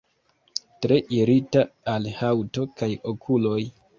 Tre 0.85 0.97
irita 1.17 1.61
al 1.93 2.09
haŭto 2.21 2.65
kaj 2.83 2.91
okuloj. 3.15 3.63